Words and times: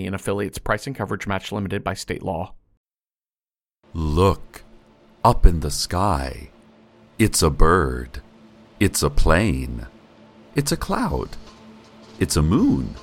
and 0.00 0.14
affiliates 0.14 0.58
price 0.58 0.86
and 0.86 0.96
coverage 0.96 1.26
match 1.26 1.52
limited 1.52 1.84
by 1.84 1.94
state 1.94 2.22
law. 2.22 2.54
Look, 3.92 4.64
up 5.22 5.44
in 5.44 5.60
the 5.60 5.70
sky. 5.70 6.48
It's 7.18 7.42
a 7.42 7.50
bird. 7.50 8.22
It's 8.80 9.02
a 9.02 9.10
plane. 9.10 9.86
It's 10.54 10.72
a 10.72 10.76
cloud. 10.76 11.36
It's 12.18 12.36
a 12.36 12.42
moon. 12.42 12.94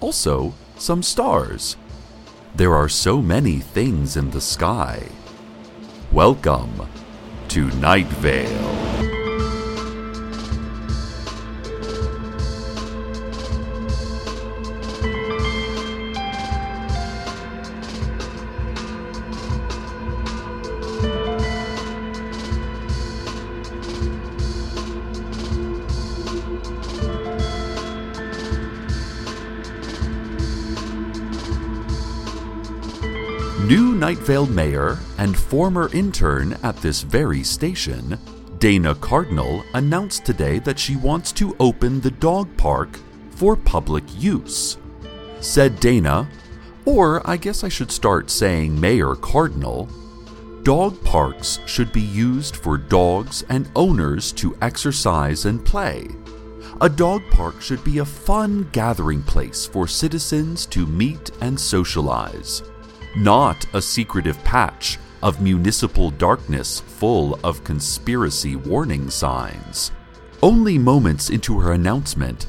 Also, 0.00 0.54
some 0.76 1.02
stars. 1.02 1.76
There 2.54 2.74
are 2.74 2.88
so 2.88 3.20
many 3.20 3.58
things 3.58 4.16
in 4.16 4.30
the 4.30 4.40
sky. 4.40 5.02
Welcome 6.12 6.88
to 7.48 7.66
Night 7.72 8.06
Vale. 8.06 9.11
New 33.60 33.94
Night 33.94 34.18
Vale 34.18 34.46
mayor 34.46 34.98
and 35.18 35.36
former 35.36 35.88
intern 35.94 36.54
at 36.64 36.76
this 36.78 37.02
very 37.02 37.44
station, 37.44 38.18
Dana 38.58 38.94
Cardinal 38.96 39.62
announced 39.74 40.24
today 40.24 40.58
that 40.60 40.78
she 40.78 40.96
wants 40.96 41.30
to 41.32 41.54
open 41.60 42.00
the 42.00 42.10
dog 42.10 42.48
park 42.56 42.98
for 43.30 43.54
public 43.54 44.02
use. 44.16 44.78
Said 45.40 45.78
Dana, 45.78 46.28
or 46.86 47.28
I 47.28 47.36
guess 47.36 47.62
I 47.62 47.68
should 47.68 47.92
start 47.92 48.30
saying 48.30 48.80
Mayor 48.80 49.14
Cardinal, 49.14 49.86
dog 50.64 51.00
parks 51.04 51.60
should 51.66 51.92
be 51.92 52.00
used 52.00 52.56
for 52.56 52.76
dogs 52.76 53.44
and 53.48 53.70
owners 53.76 54.32
to 54.32 54.56
exercise 54.60 55.44
and 55.44 55.64
play. 55.64 56.08
A 56.80 56.88
dog 56.88 57.22
park 57.30 57.60
should 57.60 57.84
be 57.84 57.98
a 57.98 58.04
fun 58.04 58.68
gathering 58.72 59.22
place 59.22 59.66
for 59.66 59.86
citizens 59.86 60.66
to 60.66 60.84
meet 60.86 61.30
and 61.40 61.60
socialize 61.60 62.62
not 63.16 63.66
a 63.74 63.82
secretive 63.82 64.42
patch 64.44 64.98
of 65.22 65.40
municipal 65.40 66.10
darkness 66.10 66.80
full 66.80 67.38
of 67.44 67.64
conspiracy 67.64 68.56
warning 68.56 69.10
signs. 69.10 69.92
Only 70.42 70.78
moments 70.78 71.30
into 71.30 71.60
her 71.60 71.72
announcement, 71.72 72.46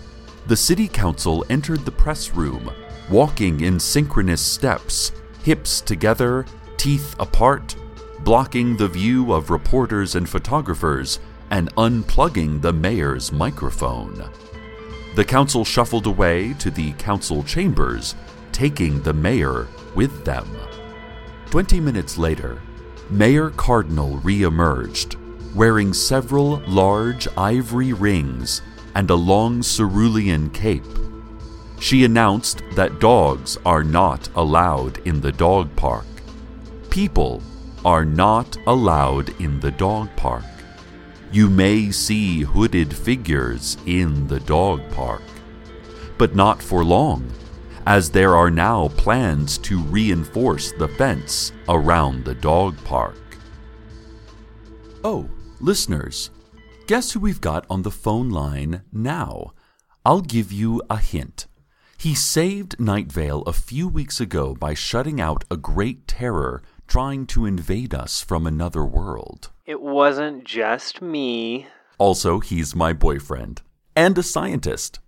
the 0.48 0.58
city 0.58 0.88
council 0.88 1.46
entered 1.50 1.86
the 1.86 1.92
press 1.92 2.32
room, 2.34 2.72
walking 3.10 3.62
in 3.62 3.80
synchronous 3.80 4.42
steps, 4.42 5.12
hips 5.44 5.82
together, 5.82 6.46
teeth 6.78 7.16
apart, 7.20 7.76
blocking 8.22 8.76
the 8.76 8.88
view 8.88 9.32
of 9.32 9.50
reporters 9.50 10.16
and 10.16 10.28
photographers 10.28 11.20
and 11.52 11.74
unplugging 11.76 12.62
the 12.62 12.74
mayor's 12.74 13.32
microphone. 13.32 14.30
The 15.16 15.24
council 15.24 15.64
shuffled 15.64 16.08
away 16.08 16.54
to 16.60 16.72
the 16.72 16.94
council 16.94 17.44
chambers, 17.44 18.16
taking 18.54 19.02
the 19.02 19.14
mayor 19.14 19.68
with 19.96 20.24
them. 20.24 20.48
Twenty 21.48 21.80
minutes 21.80 22.18
later, 22.18 22.62
Mayor 23.10 23.50
Cardinal 23.50 24.18
re 24.18 24.44
emerged, 24.44 25.18
wearing 25.54 25.94
several 25.94 26.62
large 26.68 27.28
ivory 27.38 27.94
rings 27.94 28.62
and 28.96 29.10
a 29.10 29.16
long 29.16 29.62
cerulean 29.62 30.50
cape. 30.52 30.86
She 31.80 32.06
announced 32.06 32.64
that 32.76 33.00
dogs 33.00 33.58
are 33.66 33.84
not 33.84 34.30
allowed 34.36 35.00
in 35.00 35.20
the 35.20 35.32
dog 35.32 35.76
park. 35.76 36.06
People 36.90 37.44
are 37.84 38.06
not 38.06 38.58
allowed 38.66 39.30
in 39.42 39.60
the 39.60 39.72
dog 39.72 40.10
park. 40.16 40.46
You 41.32 41.50
may 41.50 41.92
see 41.92 42.42
hooded 42.42 42.96
figures 42.96 43.78
in 43.86 44.28
the 44.28 44.40
dog 44.40 44.82
park, 44.92 45.24
but 46.18 46.36
not 46.36 46.62
for 46.62 46.84
long 46.86 47.30
as 47.86 48.10
there 48.10 48.36
are 48.36 48.50
now 48.52 48.88
plans 48.90 49.58
to 49.60 49.80
reinforce 49.80 50.72
the 50.74 50.88
fence 50.88 51.52
around 51.70 52.24
the 52.24 52.36
dog 52.36 52.76
park. 52.84 53.18
Oh, 55.04 55.30
listeners, 55.60 56.30
guess 56.88 57.12
who 57.12 57.20
we've 57.20 57.42
got 57.42 57.66
on 57.70 57.82
the 57.82 57.92
phone 57.92 58.30
line 58.30 58.84
now? 58.92 59.54
I'll 60.06 60.22
give 60.22 60.52
you 60.52 60.82
a 60.90 60.98
hint. 60.98 61.48
He 61.98 62.16
saved 62.16 62.80
Night 62.80 63.12
Vale 63.12 63.44
a 63.44 63.54
few 63.54 63.88
weeks 63.88 64.20
ago 64.20 64.54
by 64.54 64.74
shutting 64.74 65.22
out 65.22 65.46
a 65.50 65.56
great 65.56 66.08
terror 66.08 66.62
trying 66.88 67.26
to 67.28 67.46
invade 67.46 67.94
us 67.94 68.22
from 68.22 68.46
another 68.46 68.84
world. 68.84 69.52
It 69.66 69.82
wasn't 69.82 70.44
just 70.44 71.02
me. 71.02 71.68
Also, 71.98 72.40
he's 72.40 72.76
my 72.76 72.92
boyfriend 72.92 73.62
and 73.96 74.18
a 74.18 74.24
scientist, 74.24 75.00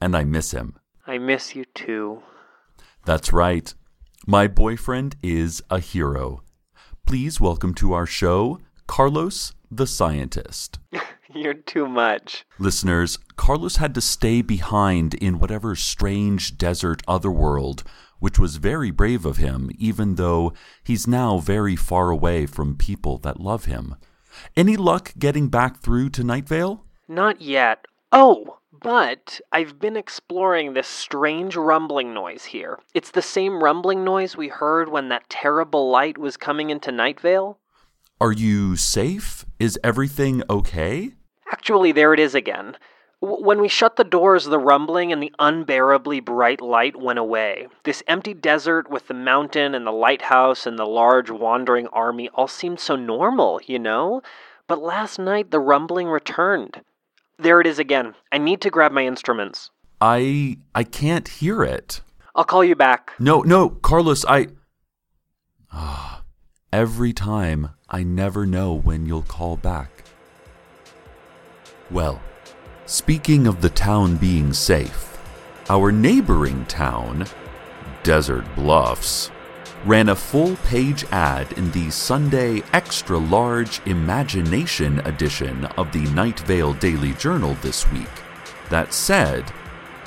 and 0.00 0.16
I 0.16 0.24
miss 0.24 0.50
him. 0.50 0.76
I 1.06 1.18
miss 1.18 1.54
you 1.56 1.64
too. 1.64 2.22
That's 3.04 3.32
right. 3.32 3.74
My 4.26 4.46
boyfriend 4.46 5.16
is 5.22 5.62
a 5.68 5.80
hero. 5.80 6.42
Please 7.06 7.40
welcome 7.40 7.74
to 7.74 7.92
our 7.92 8.06
show, 8.06 8.60
Carlos 8.86 9.52
the 9.68 9.86
Scientist. 9.86 10.78
You're 11.34 11.54
too 11.54 11.88
much. 11.88 12.44
Listeners, 12.58 13.18
Carlos 13.36 13.76
had 13.76 13.94
to 13.94 14.00
stay 14.00 14.42
behind 14.42 15.14
in 15.14 15.38
whatever 15.38 15.74
strange 15.74 16.58
desert 16.58 17.02
otherworld, 17.08 17.82
which 18.18 18.38
was 18.38 18.56
very 18.56 18.90
brave 18.90 19.24
of 19.24 19.38
him, 19.38 19.70
even 19.78 20.16
though 20.16 20.52
he's 20.84 21.06
now 21.06 21.38
very 21.38 21.74
far 21.74 22.10
away 22.10 22.46
from 22.46 22.76
people 22.76 23.18
that 23.18 23.40
love 23.40 23.64
him. 23.64 23.96
Any 24.56 24.76
luck 24.76 25.14
getting 25.18 25.48
back 25.48 25.80
through 25.80 26.10
to 26.10 26.24
Night 26.24 26.46
Vale? 26.46 26.84
Not 27.08 27.40
yet. 27.40 27.86
Oh, 28.12 28.58
but 28.82 29.40
I've 29.52 29.78
been 29.78 29.96
exploring 29.96 30.72
this 30.72 30.88
strange 30.88 31.56
rumbling 31.56 32.12
noise 32.12 32.44
here. 32.44 32.78
It's 32.94 33.12
the 33.12 33.22
same 33.22 33.62
rumbling 33.62 34.04
noise 34.04 34.36
we 34.36 34.48
heard 34.48 34.88
when 34.88 35.08
that 35.08 35.28
terrible 35.30 35.90
light 35.90 36.18
was 36.18 36.36
coming 36.36 36.70
into 36.70 36.90
Nightvale. 36.90 37.56
Are 38.20 38.32
you 38.32 38.76
safe? 38.76 39.44
Is 39.58 39.78
everything 39.82 40.42
okay? 40.50 41.12
Actually, 41.50 41.92
there 41.92 42.12
it 42.12 42.20
is 42.20 42.34
again. 42.34 42.76
W- 43.20 43.44
when 43.44 43.60
we 43.60 43.68
shut 43.68 43.96
the 43.96 44.04
doors, 44.04 44.44
the 44.44 44.58
rumbling 44.58 45.12
and 45.12 45.22
the 45.22 45.32
unbearably 45.38 46.20
bright 46.20 46.60
light 46.60 46.96
went 46.96 47.18
away. 47.18 47.68
This 47.84 48.02
empty 48.08 48.34
desert 48.34 48.90
with 48.90 49.08
the 49.08 49.14
mountain 49.14 49.74
and 49.74 49.86
the 49.86 49.92
lighthouse 49.92 50.66
and 50.66 50.78
the 50.78 50.86
large 50.86 51.30
wandering 51.30 51.86
army 51.88 52.28
all 52.34 52.48
seemed 52.48 52.80
so 52.80 52.96
normal, 52.96 53.60
you 53.64 53.78
know? 53.78 54.22
But 54.66 54.80
last 54.82 55.18
night 55.18 55.50
the 55.50 55.60
rumbling 55.60 56.08
returned. 56.08 56.82
There 57.42 57.60
it 57.60 57.66
is 57.66 57.80
again. 57.80 58.14
I 58.30 58.38
need 58.38 58.60
to 58.60 58.70
grab 58.70 58.92
my 58.92 59.04
instruments. 59.04 59.70
I 60.00 60.58
I 60.76 60.84
can't 60.84 61.26
hear 61.26 61.64
it. 61.64 62.00
I'll 62.36 62.44
call 62.44 62.64
you 62.64 62.76
back. 62.76 63.10
No, 63.18 63.40
no, 63.40 63.68
Carlos, 63.68 64.24
I 64.28 64.46
Ah, 65.72 66.22
every 66.72 67.12
time 67.12 67.70
I 67.88 68.04
never 68.04 68.46
know 68.46 68.72
when 68.74 69.06
you'll 69.06 69.22
call 69.22 69.56
back. 69.56 70.04
Well, 71.90 72.22
speaking 72.86 73.48
of 73.48 73.60
the 73.60 73.70
town 73.70 74.18
being 74.18 74.52
safe, 74.52 75.18
our 75.68 75.90
neighboring 75.90 76.64
town, 76.66 77.26
Desert 78.04 78.44
Bluffs, 78.54 79.32
ran 79.84 80.08
a 80.10 80.16
full 80.16 80.56
page 80.56 81.04
ad 81.10 81.52
in 81.52 81.70
the 81.72 81.90
Sunday 81.90 82.62
extra 82.72 83.18
large 83.18 83.80
imagination 83.86 85.00
edition 85.00 85.64
of 85.76 85.90
the 85.92 86.04
Night 86.12 86.40
Vale 86.40 86.74
Daily 86.74 87.12
Journal 87.14 87.54
this 87.62 87.90
week 87.90 88.08
that 88.70 88.94
said, 88.94 89.52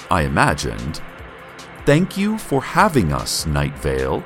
I 0.10 0.22
imagined, 0.22 1.02
Thank 1.86 2.18
you 2.18 2.38
for 2.38 2.64
having 2.64 3.14
us, 3.14 3.46
Night 3.46 3.78
Vale. 3.80 4.24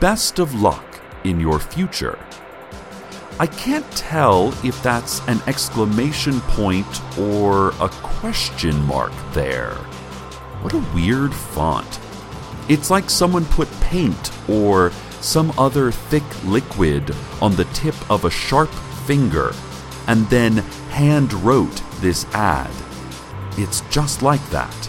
Best 0.00 0.38
of 0.38 0.54
luck 0.54 1.00
in 1.24 1.38
your 1.38 1.60
future. 1.60 2.18
I 3.38 3.46
can't 3.46 3.88
tell 3.92 4.48
if 4.64 4.82
that's 4.82 5.20
an 5.28 5.40
exclamation 5.46 6.40
point 6.40 6.86
or 7.16 7.68
a 7.80 7.88
question 8.02 8.76
mark 8.86 9.12
there. 9.32 9.74
What 10.60 10.72
a 10.72 10.84
weird 10.92 11.32
font. 11.32 12.00
It's 12.68 12.90
like 12.90 13.08
someone 13.08 13.44
put 13.46 13.70
paint 13.80 14.32
or 14.48 14.90
some 15.20 15.52
other 15.58 15.90
thick 15.90 16.44
liquid 16.44 17.14
on 17.40 17.56
the 17.56 17.64
tip 17.66 17.94
of 18.10 18.24
a 18.24 18.30
sharp 18.30 18.70
finger 19.06 19.52
and 20.06 20.28
then 20.30 20.56
hand 20.90 21.32
wrote 21.32 21.82
this 22.00 22.24
ad. 22.34 22.70
It's 23.56 23.80
just 23.90 24.22
like 24.22 24.44
that. 24.50 24.88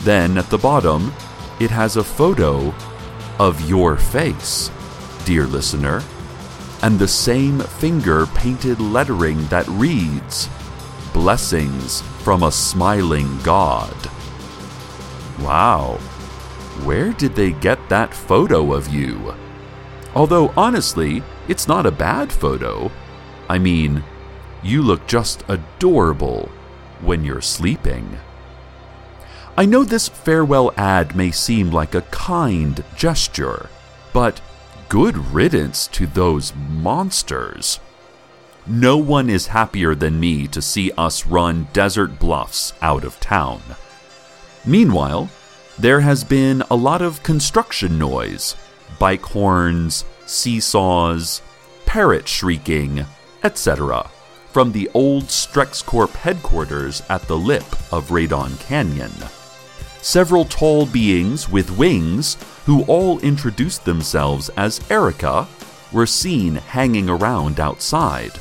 Then 0.00 0.38
at 0.38 0.50
the 0.50 0.58
bottom, 0.58 1.12
it 1.60 1.70
has 1.70 1.96
a 1.96 2.04
photo 2.04 2.74
of 3.38 3.68
your 3.68 3.96
face, 3.96 4.70
dear 5.24 5.46
listener, 5.46 6.02
and 6.82 6.98
the 6.98 7.08
same 7.08 7.60
finger 7.60 8.26
painted 8.26 8.80
lettering 8.80 9.46
that 9.48 9.66
reads, 9.68 10.48
Blessings 11.12 12.02
from 12.22 12.42
a 12.42 12.52
smiling 12.52 13.38
God. 13.42 13.96
Wow, 15.40 15.98
where 16.84 17.12
did 17.12 17.34
they 17.34 17.52
get 17.52 17.88
that 17.88 18.14
photo 18.14 18.72
of 18.72 18.88
you? 18.88 19.34
Although, 20.14 20.52
honestly, 20.56 21.22
it's 21.48 21.68
not 21.68 21.86
a 21.86 21.90
bad 21.90 22.32
photo. 22.32 22.90
I 23.48 23.58
mean, 23.58 24.02
you 24.62 24.82
look 24.82 25.06
just 25.06 25.44
adorable 25.48 26.48
when 27.00 27.24
you're 27.24 27.40
sleeping. 27.42 28.18
I 29.56 29.64
know 29.64 29.84
this 29.84 30.08
farewell 30.08 30.72
ad 30.76 31.16
may 31.16 31.30
seem 31.30 31.70
like 31.70 31.94
a 31.94 32.02
kind 32.02 32.82
gesture, 32.96 33.70
but 34.12 34.40
good 34.88 35.16
riddance 35.16 35.86
to 35.88 36.06
those 36.06 36.54
monsters. 36.54 37.80
No 38.66 38.96
one 38.96 39.30
is 39.30 39.48
happier 39.48 39.94
than 39.94 40.18
me 40.18 40.46
to 40.48 40.60
see 40.60 40.90
us 40.98 41.26
run 41.26 41.68
Desert 41.72 42.18
Bluffs 42.18 42.72
out 42.82 43.04
of 43.04 43.20
town. 43.20 43.62
Meanwhile, 44.64 45.30
there 45.78 46.00
has 46.00 46.24
been 46.24 46.62
a 46.70 46.76
lot 46.76 47.02
of 47.02 47.22
construction 47.22 47.98
noise 47.98 48.56
bike 48.98 49.22
horns, 49.22 50.04
seesaws, 50.24 51.42
parrot 51.84 52.26
shrieking, 52.26 53.04
etc., 53.44 54.08
from 54.52 54.72
the 54.72 54.88
old 54.94 55.24
StrexCorp 55.24 56.10
headquarters 56.14 57.02
at 57.10 57.20
the 57.22 57.36
lip 57.36 57.64
of 57.92 58.08
Radon 58.08 58.58
Canyon. 58.60 59.12
Several 60.00 60.46
tall 60.46 60.86
beings 60.86 61.48
with 61.50 61.76
wings, 61.76 62.38
who 62.64 62.84
all 62.84 63.18
introduced 63.20 63.84
themselves 63.84 64.48
as 64.56 64.80
Erica, 64.90 65.46
were 65.92 66.06
seen 66.06 66.54
hanging 66.54 67.10
around 67.10 67.60
outside, 67.60 68.32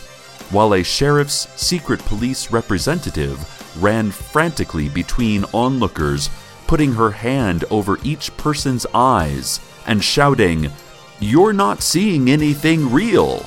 while 0.51 0.73
a 0.73 0.83
sheriff's 0.83 1.49
secret 1.61 1.99
police 2.05 2.51
representative 2.51 3.37
ran 3.83 4.09
frantically 4.09 4.87
between 4.87 5.43
onlookers 5.53 6.29
putting 6.67 6.93
her 6.93 7.11
hand 7.11 7.65
over 7.69 7.97
each 8.03 8.35
person's 8.37 8.85
eyes 8.93 9.59
and 9.87 10.03
shouting, 10.03 10.71
You're 11.19 11.53
not 11.53 11.81
seeing 11.81 12.29
anything 12.29 12.91
real. 12.91 13.45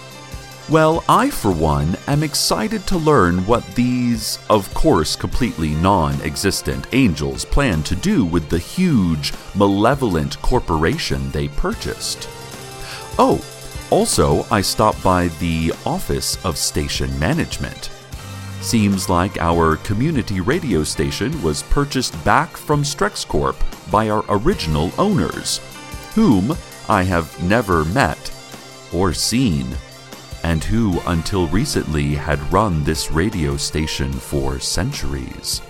Well, 0.69 1.03
I, 1.09 1.31
for 1.31 1.51
one, 1.51 1.97
am 2.07 2.23
excited 2.23 2.87
to 2.89 2.99
learn 2.99 3.47
what 3.47 3.67
these, 3.75 4.39
of 4.51 4.73
course, 4.75 5.17
completely 5.17 5.71
non 5.71 6.21
existent 6.21 6.87
angels 6.93 7.47
plan 7.47 7.83
to 7.85 7.97
do 7.97 8.23
with 8.25 8.51
the 8.51 8.59
huge, 8.59 9.33
malevolent 9.55 10.41
corporation 10.43 11.31
they 11.31 11.49
purchased. 11.49 12.29
Oh, 13.19 13.43
also, 13.91 14.45
I 14.51 14.61
stopped 14.61 15.03
by 15.03 15.29
the 15.41 15.73
Office 15.87 16.45
of 16.45 16.59
Station 16.59 17.19
Management. 17.19 17.91
Seems 18.61 19.09
like 19.09 19.39
our 19.39 19.77
community 19.77 20.41
radio 20.41 20.83
station 20.83 21.43
was 21.43 21.63
purchased 21.65 22.23
back 22.25 22.57
from 22.57 22.83
StrexCorp 22.83 23.57
by 23.91 24.11
our 24.11 24.25
original 24.29 24.93
owners, 24.99 25.61
whom 26.15 26.57
I 26.89 27.05
have 27.05 27.43
never 27.43 27.85
met 27.87 28.33
or 28.93 29.15
seen, 29.15 29.67
and 30.43 30.63
who 30.65 31.01
until 31.07 31.47
recently 31.49 32.15
had 32.15 32.53
run 32.53 32.83
this 32.85 33.11
radio 33.13 33.57
station 33.57 34.13
for 34.13 34.59
centuries. 34.59 35.63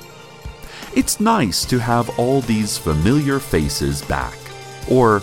It's 0.96 1.20
nice 1.20 1.64
to 1.66 1.78
have 1.78 2.18
all 2.18 2.40
these 2.40 2.78
familiar 2.78 3.38
faces 3.38 4.02
back, 4.02 4.36
or 4.90 5.22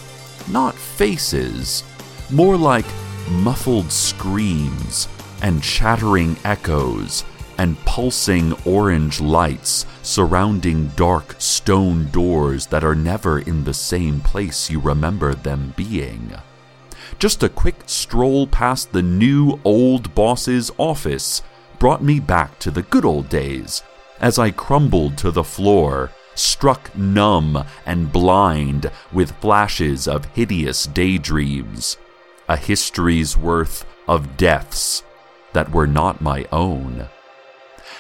not 0.50 0.75
faces, 0.75 1.84
more 2.32 2.58
like 2.58 2.86
muffled 3.30 3.92
screams 3.92 5.08
and 5.42 5.62
chattering 5.63 6.38
echoes 6.46 7.24
and 7.58 7.80
pulsing 7.86 8.54
orange 8.66 9.22
lights 9.22 9.86
surrounding 10.02 10.88
dark 10.96 11.36
stone 11.38 12.10
doors 12.12 12.68
that 12.68 12.84
are 12.84 12.96
never 12.96 13.40
in 13.40 13.64
the 13.64 13.74
same 13.74 14.20
place 14.20 14.70
you 14.70 14.80
remember 14.80 15.34
them 15.34 15.74
being. 15.76 16.34
Just 17.20 17.44
a 17.44 17.50
quick 17.50 17.84
stroll 17.86 18.48
past 18.48 18.92
the 18.92 19.02
new 19.02 19.60
old 19.64 20.14
boss's 20.16 20.72
office 20.78 21.42
brought 21.80 22.04
me 22.04 22.20
back 22.20 22.58
to 22.60 22.72
the 22.72 22.82
good 22.82 23.06
old 23.06 23.30
days 23.30 23.84
as 24.20 24.40
I 24.40 24.52
crumbled 24.52 25.18
to 25.20 25.32
the 25.32 25.44
floor, 25.44 26.12
struck 26.36 26.96
numb 26.96 27.66
and 27.86 28.12
blind 28.12 28.92
with 29.12 29.40
flashes 29.42 30.08
of 30.08 30.26
hideous 30.34 30.86
daydreams, 30.86 31.98
a 32.48 32.58
history's 32.58 33.38
worth 33.38 33.86
of 34.08 34.38
deaths 34.38 35.04
that 35.54 35.72
were 35.72 35.88
not 35.88 36.22
my 36.22 36.46
own. 36.52 37.08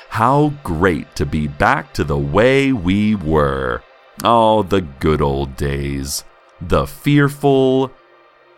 How 0.09 0.53
great 0.63 1.15
to 1.15 1.25
be 1.25 1.47
back 1.47 1.93
to 1.93 2.03
the 2.03 2.17
way 2.17 2.71
we 2.71 3.15
were. 3.15 3.83
Oh, 4.23 4.63
the 4.63 4.81
good 4.81 5.21
old 5.21 5.55
days. 5.57 6.23
The 6.61 6.87
fearful, 6.87 7.91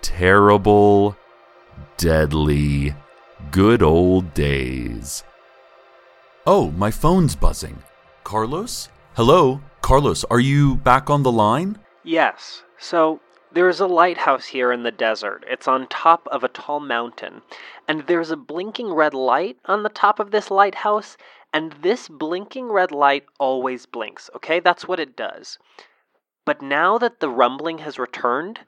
terrible, 0.01 1.17
deadly, 1.97 2.93
good 3.51 3.81
old 3.81 4.33
days. 4.33 5.23
Oh, 6.45 6.71
my 6.71 6.91
phone's 6.91 7.35
buzzing. 7.35 7.81
Carlos? 8.23 8.89
Hello? 9.15 9.61
Carlos, 9.81 10.23
are 10.25 10.39
you 10.39 10.75
back 10.75 11.09
on 11.09 11.23
the 11.23 11.31
line? 11.31 11.79
Yes. 12.03 12.63
So, 12.77 13.19
There's 13.57 13.79
a 13.79 13.87
lighthouse 13.87 14.45
here 14.45 14.71
in 14.71 14.83
the 14.83 14.91
desert. 14.91 15.43
It's 15.49 15.67
on 15.67 15.87
top 15.87 16.27
of 16.31 16.43
a 16.43 16.47
tall 16.47 16.79
mountain. 16.79 17.41
And 17.87 18.05
there's 18.05 18.29
a 18.29 18.37
blinking 18.37 18.93
red 18.93 19.15
light 19.15 19.57
on 19.65 19.81
the 19.81 19.89
top 19.89 20.19
of 20.19 20.29
this 20.29 20.51
lighthouse. 20.51 21.17
And 21.51 21.71
this 21.81 22.07
blinking 22.07 22.71
red 22.71 22.91
light 22.91 23.25
always 23.39 23.87
blinks, 23.87 24.29
okay? 24.35 24.59
That's 24.59 24.87
what 24.87 24.99
it 24.99 25.17
does. 25.17 25.57
But 26.45 26.61
now 26.61 26.99
that 26.99 27.19
the 27.19 27.31
rumbling 27.31 27.79
has 27.79 27.97
returned, 27.97 28.59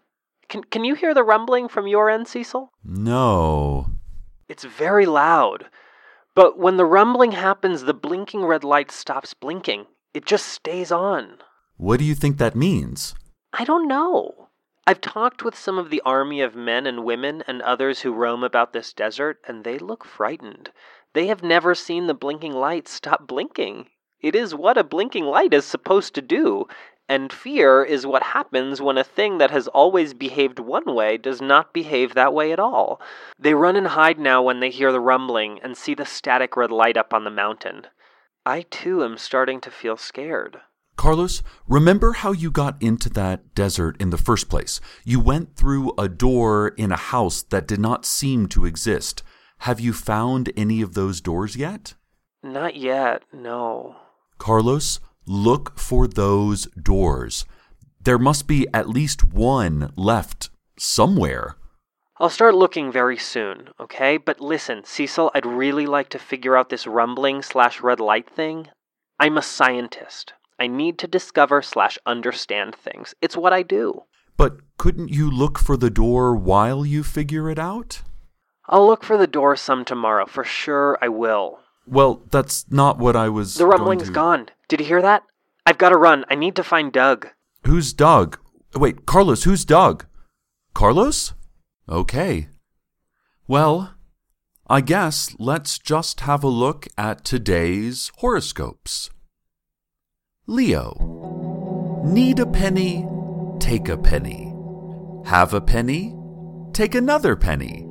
can, 0.47 0.63
can 0.63 0.83
you 0.83 0.95
hear 0.95 1.13
the 1.13 1.23
rumbling 1.23 1.67
from 1.67 1.85
your 1.85 2.09
end, 2.09 2.27
Cecil? 2.27 2.71
No. 2.83 3.91
It's 4.47 4.63
very 4.63 5.05
loud. 5.05 5.65
But 6.33 6.57
when 6.57 6.77
the 6.77 6.85
rumbling 6.85 7.33
happens, 7.33 7.83
the 7.83 7.93
blinking 7.93 8.43
red 8.43 8.63
light 8.63 8.89
stops 8.89 9.35
blinking. 9.35 9.85
It 10.15 10.25
just 10.25 10.47
stays 10.47 10.91
on. 10.91 11.37
What 11.77 11.99
do 11.99 12.05
you 12.05 12.15
think 12.15 12.39
that 12.39 12.55
means? 12.55 13.13
I 13.53 13.65
don't 13.65 13.87
know. 13.87 14.48
I've 14.89 15.01
talked 15.01 15.43
with 15.43 15.55
some 15.55 15.77
of 15.77 15.91
the 15.91 16.01
army 16.03 16.41
of 16.41 16.55
men 16.55 16.87
and 16.87 17.03
women 17.03 17.43
and 17.45 17.61
others 17.61 18.01
who 18.01 18.11
roam 18.11 18.43
about 18.43 18.73
this 18.73 18.91
desert, 18.91 19.39
and 19.47 19.63
they 19.63 19.77
look 19.77 20.03
frightened. 20.03 20.71
They 21.13 21.27
have 21.27 21.43
never 21.43 21.75
seen 21.75 22.07
the 22.07 22.15
blinking 22.15 22.53
light 22.53 22.87
stop 22.87 23.27
blinking. 23.27 23.91
It 24.19 24.33
is 24.33 24.55
what 24.55 24.79
a 24.79 24.83
blinking 24.83 25.25
light 25.25 25.53
is 25.53 25.63
supposed 25.63 26.15
to 26.15 26.23
do, 26.23 26.67
and 27.07 27.31
fear 27.31 27.83
is 27.83 28.07
what 28.07 28.23
happens 28.33 28.81
when 28.81 28.97
a 28.97 29.03
thing 29.03 29.37
that 29.37 29.51
has 29.51 29.67
always 29.67 30.15
behaved 30.15 30.57
one 30.57 30.95
way 30.95 31.17
does 31.17 31.39
not 31.39 31.71
behave 31.71 32.15
that 32.15 32.33
way 32.33 32.51
at 32.51 32.59
all. 32.59 32.99
They 33.37 33.53
run 33.53 33.75
and 33.75 33.89
hide 33.89 34.17
now 34.17 34.41
when 34.41 34.59
they 34.59 34.71
hear 34.71 34.91
the 34.91 34.99
rumbling 34.99 35.59
and 35.61 35.77
see 35.77 35.93
the 35.93 36.03
static 36.03 36.57
red 36.57 36.71
light 36.71 36.97
up 36.97 37.13
on 37.13 37.25
the 37.25 37.29
mountain. 37.29 37.85
I 38.43 38.63
too 38.63 39.03
am 39.03 39.19
starting 39.19 39.61
to 39.61 39.69
feel 39.69 39.97
scared. 39.97 40.61
Carlos, 40.99 41.41
remember 41.65 42.11
how 42.11 42.33
you 42.33 42.51
got 42.51 42.75
into 42.83 43.09
that 43.11 43.55
desert 43.55 43.95
in 44.01 44.09
the 44.09 44.17
first 44.17 44.49
place? 44.49 44.81
You 45.05 45.21
went 45.21 45.55
through 45.55 45.93
a 45.97 46.09
door 46.09 46.73
in 46.75 46.91
a 46.91 46.97
house 46.97 47.41
that 47.41 47.69
did 47.69 47.79
not 47.79 48.05
seem 48.05 48.49
to 48.49 48.65
exist. 48.65 49.23
Have 49.59 49.79
you 49.79 49.93
found 49.93 50.51
any 50.57 50.81
of 50.81 50.95
those 50.95 51.21
doors 51.21 51.55
yet? 51.55 51.93
Not 52.43 52.75
yet, 52.75 53.23
no. 53.31 53.95
Carlos, 54.39 54.99
look 55.25 55.79
for 55.79 56.05
those 56.05 56.65
doors. 56.75 57.45
There 58.01 58.19
must 58.19 58.45
be 58.45 58.67
at 58.73 58.89
least 58.89 59.23
one 59.23 59.93
left 59.95 60.49
somewhere. 60.77 61.55
I'll 62.17 62.29
start 62.29 62.55
looking 62.55 62.91
very 62.91 63.17
soon, 63.17 63.69
okay? 63.79 64.17
But 64.17 64.41
listen, 64.41 64.83
Cecil, 64.83 65.31
I'd 65.33 65.45
really 65.45 65.85
like 65.85 66.09
to 66.09 66.19
figure 66.19 66.57
out 66.57 66.67
this 66.67 66.85
rumbling 66.85 67.41
slash 67.41 67.79
red 67.79 68.01
light 68.01 68.29
thing. 68.29 68.67
I'm 69.17 69.37
a 69.37 69.41
scientist. 69.41 70.33
I 70.59 70.67
need 70.67 70.97
to 70.99 71.07
discover 71.07 71.61
slash 71.61 71.97
understand 72.05 72.75
things. 72.75 73.15
It's 73.21 73.37
what 73.37 73.53
I 73.53 73.63
do. 73.63 74.03
But 74.37 74.59
couldn't 74.77 75.09
you 75.09 75.29
look 75.29 75.57
for 75.57 75.77
the 75.77 75.89
door 75.89 76.35
while 76.35 76.85
you 76.85 77.03
figure 77.03 77.49
it 77.49 77.59
out? 77.59 78.01
I'll 78.67 78.85
look 78.85 79.03
for 79.03 79.17
the 79.17 79.27
door 79.27 79.55
some 79.55 79.83
tomorrow. 79.85 80.25
For 80.25 80.43
sure 80.43 80.97
I 81.01 81.09
will. 81.09 81.59
Well, 81.87 82.21
that's 82.29 82.69
not 82.69 82.99
what 82.99 83.15
I 83.15 83.29
was. 83.29 83.55
The 83.55 83.65
rumbling's 83.65 84.07
to... 84.07 84.11
gone. 84.11 84.49
Did 84.67 84.79
you 84.79 84.85
hear 84.85 85.01
that? 85.01 85.23
I've 85.65 85.77
got 85.77 85.89
to 85.89 85.97
run. 85.97 86.25
I 86.29 86.35
need 86.35 86.55
to 86.55 86.63
find 86.63 86.91
Doug. 86.91 87.29
Who's 87.65 87.93
Doug? 87.93 88.39
Wait, 88.75 89.05
Carlos, 89.05 89.43
who's 89.43 89.65
Doug? 89.65 90.05
Carlos? 90.73 91.33
Okay. 91.87 92.49
Well, 93.47 93.95
I 94.67 94.81
guess 94.81 95.35
let's 95.39 95.79
just 95.79 96.21
have 96.21 96.43
a 96.43 96.47
look 96.47 96.87
at 96.97 97.25
today's 97.25 98.11
horoscopes. 98.17 99.09
Leo. 100.49 102.01
Need 102.03 102.39
a 102.39 102.45
penny? 102.47 103.07
Take 103.59 103.87
a 103.87 103.95
penny. 103.95 104.51
Have 105.25 105.53
a 105.53 105.61
penny? 105.61 106.15
Take 106.73 106.95
another 106.95 107.35
penny. 107.35 107.87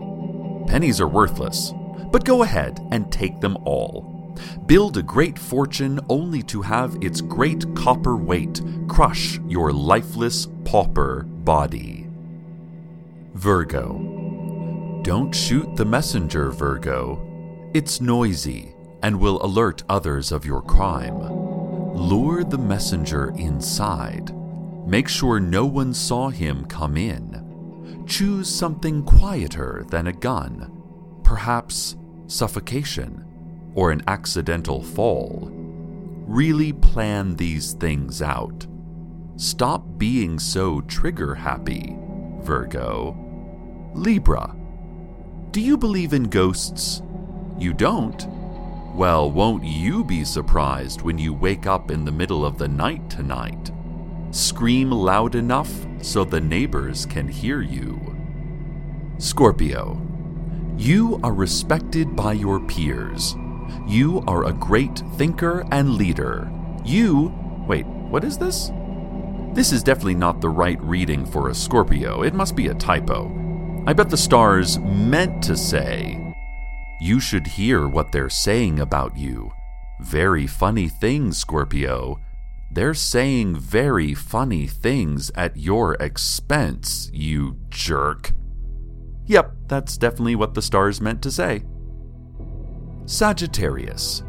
Pennies 0.66 1.00
are 1.00 1.06
worthless, 1.06 1.72
but 2.10 2.24
go 2.24 2.42
ahead 2.42 2.80
and 2.90 3.12
take 3.12 3.40
them 3.40 3.56
all. 3.64 4.34
Build 4.66 4.96
a 4.96 5.04
great 5.04 5.38
fortune 5.38 6.00
only 6.08 6.42
to 6.42 6.60
have 6.60 6.98
its 7.00 7.20
great 7.20 7.64
copper 7.76 8.16
weight 8.16 8.60
crush 8.88 9.38
your 9.46 9.72
lifeless 9.72 10.48
pauper 10.64 11.22
body. 11.28 12.08
Virgo. 13.34 15.00
Don't 15.04 15.32
shoot 15.32 15.76
the 15.76 15.84
messenger, 15.84 16.50
Virgo. 16.50 17.70
It's 17.72 18.00
noisy 18.00 18.74
and 19.04 19.20
will 19.20 19.40
alert 19.44 19.84
others 19.88 20.32
of 20.32 20.44
your 20.44 20.62
crime. 20.62 21.47
Lure 21.98 22.44
the 22.44 22.56
messenger 22.56 23.34
inside. 23.36 24.32
Make 24.86 25.08
sure 25.08 25.40
no 25.40 25.66
one 25.66 25.92
saw 25.92 26.28
him 26.28 26.64
come 26.66 26.96
in. 26.96 28.04
Choose 28.06 28.48
something 28.48 29.02
quieter 29.02 29.84
than 29.90 30.06
a 30.06 30.12
gun, 30.12 30.70
perhaps 31.24 31.96
suffocation 32.28 33.24
or 33.74 33.90
an 33.90 34.02
accidental 34.06 34.80
fall. 34.80 35.50
Really 35.52 36.72
plan 36.72 37.34
these 37.34 37.72
things 37.72 38.22
out. 38.22 38.64
Stop 39.34 39.84
being 39.98 40.38
so 40.38 40.80
trigger 40.82 41.34
happy, 41.34 41.96
Virgo. 42.42 43.16
Libra. 43.94 44.54
Do 45.50 45.60
you 45.60 45.76
believe 45.76 46.12
in 46.12 46.24
ghosts? 46.30 47.02
You 47.58 47.74
don't? 47.74 48.37
Well, 48.98 49.30
won't 49.30 49.62
you 49.62 50.02
be 50.02 50.24
surprised 50.24 51.02
when 51.02 51.18
you 51.18 51.32
wake 51.32 51.68
up 51.68 51.92
in 51.92 52.04
the 52.04 52.10
middle 52.10 52.44
of 52.44 52.58
the 52.58 52.66
night 52.66 53.08
tonight? 53.08 53.70
Scream 54.32 54.90
loud 54.90 55.36
enough 55.36 55.72
so 56.02 56.24
the 56.24 56.40
neighbors 56.40 57.06
can 57.06 57.28
hear 57.28 57.62
you. 57.62 58.00
Scorpio, 59.18 60.04
you 60.76 61.20
are 61.22 61.32
respected 61.32 62.16
by 62.16 62.32
your 62.32 62.58
peers. 62.58 63.36
You 63.86 64.24
are 64.26 64.46
a 64.46 64.52
great 64.52 65.04
thinker 65.14 65.64
and 65.70 65.94
leader. 65.94 66.50
You. 66.84 67.32
Wait, 67.68 67.86
what 67.86 68.24
is 68.24 68.36
this? 68.36 68.72
This 69.54 69.70
is 69.70 69.84
definitely 69.84 70.16
not 70.16 70.40
the 70.40 70.50
right 70.50 70.82
reading 70.82 71.24
for 71.24 71.50
a 71.50 71.54
Scorpio. 71.54 72.22
It 72.22 72.34
must 72.34 72.56
be 72.56 72.66
a 72.66 72.74
typo. 72.74 73.30
I 73.86 73.92
bet 73.92 74.10
the 74.10 74.16
stars 74.16 74.80
meant 74.80 75.40
to 75.44 75.56
say 75.56 76.27
you 77.00 77.20
should 77.20 77.46
hear 77.46 77.86
what 77.86 78.12
they're 78.12 78.30
saying 78.30 78.80
about 78.80 79.16
you. 79.16 79.50
Very 80.00 80.46
funny 80.46 80.88
things, 80.88 81.38
Scorpio. 81.38 82.20
They're 82.70 82.94
saying 82.94 83.56
very 83.56 84.14
funny 84.14 84.66
things 84.66 85.30
at 85.34 85.56
your 85.56 85.94
expense, 85.94 87.10
you 87.12 87.56
jerk. 87.70 88.32
Yep, 89.26 89.52
that's 89.68 89.96
definitely 89.98 90.36
what 90.36 90.54
the 90.54 90.62
stars 90.62 91.00
meant 91.00 91.22
to 91.22 91.30
say. 91.30 91.62
Sagittarius. 93.06 94.22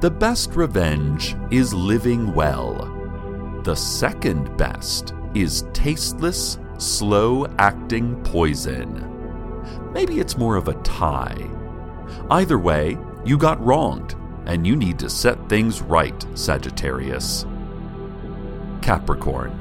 The 0.00 0.10
best 0.10 0.54
revenge 0.54 1.36
is 1.50 1.72
living 1.72 2.34
well. 2.34 2.88
The 3.64 3.76
second 3.76 4.56
best 4.56 5.14
is 5.34 5.64
tasteless, 5.72 6.58
slow 6.78 7.46
acting 7.58 8.20
poison. 8.24 9.08
Maybe 9.92 10.20
it's 10.20 10.36
more 10.36 10.56
of 10.56 10.68
a 10.68 10.74
tie. 10.82 11.48
Either 12.30 12.58
way, 12.58 12.96
you 13.24 13.38
got 13.38 13.64
wronged, 13.64 14.14
and 14.46 14.66
you 14.66 14.76
need 14.76 14.98
to 14.98 15.10
set 15.10 15.48
things 15.48 15.80
right, 15.82 16.26
Sagittarius. 16.34 17.46
Capricorn. 18.80 19.58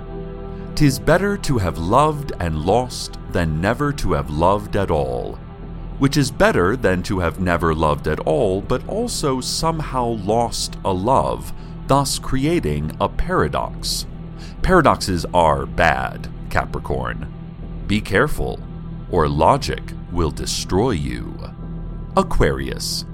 Tis 0.75 0.97
better 0.97 1.37
to 1.37 1.57
have 1.57 1.77
loved 1.77 2.31
and 2.39 2.57
lost 2.57 3.17
than 3.31 3.61
never 3.61 3.91
to 3.93 4.13
have 4.13 4.29
loved 4.29 4.75
at 4.75 4.89
all, 4.89 5.35
which 5.99 6.17
is 6.17 6.31
better 6.31 6.75
than 6.75 7.03
to 7.03 7.19
have 7.19 7.39
never 7.39 7.75
loved 7.75 8.07
at 8.07 8.19
all, 8.21 8.61
but 8.61 8.87
also 8.87 9.41
somehow 9.41 10.05
lost 10.05 10.77
a 10.83 10.91
love, 10.91 11.53
thus 11.87 12.17
creating 12.17 12.95
a 12.99 13.07
paradox. 13.07 14.07
Paradoxes 14.61 15.25
are 15.33 15.65
bad, 15.65 16.29
Capricorn. 16.49 17.31
Be 17.85 18.01
careful, 18.01 18.59
or 19.11 19.27
logic 19.27 19.81
will 20.11 20.31
destroy 20.31 20.91
you. 20.91 21.40
Aquarius. 22.17 23.05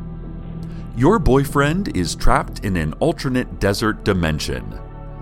Your 0.96 1.20
boyfriend 1.20 1.96
is 1.96 2.16
trapped 2.16 2.66
in 2.66 2.76
an 2.76 2.94
alternate 2.94 3.60
desert 3.60 4.04
dimension. 4.04 4.80